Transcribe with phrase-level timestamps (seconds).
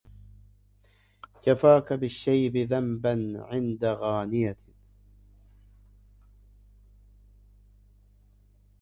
[1.43, 4.57] كفاك بالشيب ذنبا عند غانية